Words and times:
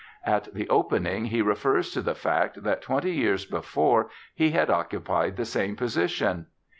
At 0.25 0.51
the 0.51 0.67
opening 0.67 1.25
he 1.25 1.43
refers 1.43 1.91
to 1.91 2.01
the 2.01 2.15
fact 2.15 2.63
that 2.63 2.81
twenty 2.81 3.11
years 3.11 3.45
before 3.45 4.09
he 4.33 4.49
had 4.49 4.71
occupied 4.71 5.37
the 5.37 5.45
same 5.45 5.75
position. 5.75 6.47